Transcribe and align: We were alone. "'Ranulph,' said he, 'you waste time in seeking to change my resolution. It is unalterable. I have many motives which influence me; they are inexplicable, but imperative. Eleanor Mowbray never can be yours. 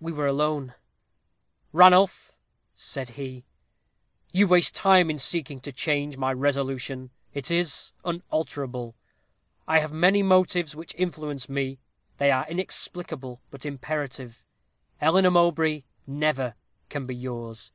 We 0.00 0.12
were 0.12 0.28
alone. 0.28 0.74
"'Ranulph,' 1.72 2.36
said 2.76 3.08
he, 3.18 3.44
'you 4.30 4.46
waste 4.46 4.72
time 4.76 5.10
in 5.10 5.18
seeking 5.18 5.58
to 5.62 5.72
change 5.72 6.16
my 6.16 6.32
resolution. 6.32 7.10
It 7.34 7.50
is 7.50 7.92
unalterable. 8.04 8.94
I 9.66 9.80
have 9.80 9.90
many 9.90 10.22
motives 10.22 10.76
which 10.76 10.94
influence 10.96 11.48
me; 11.48 11.80
they 12.18 12.30
are 12.30 12.46
inexplicable, 12.48 13.40
but 13.50 13.66
imperative. 13.66 14.44
Eleanor 15.00 15.32
Mowbray 15.32 15.82
never 16.06 16.54
can 16.88 17.04
be 17.06 17.16
yours. 17.16 17.72